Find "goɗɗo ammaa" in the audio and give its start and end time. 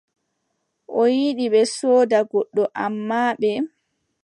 2.31-3.29